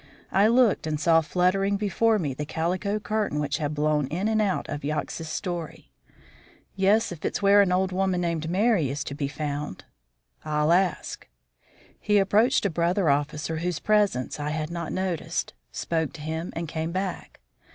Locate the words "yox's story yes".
4.83-7.11